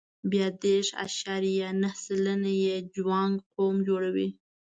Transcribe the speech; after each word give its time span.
بیا 0.31 0.47
دېرش 0.63 0.89
اعشاریه 1.03 1.69
نهه 1.81 1.95
سلنه 2.03 2.51
یې 2.63 2.75
جوانګ 2.95 3.33
قوم 3.55 3.75
جوړوي. 3.87 4.29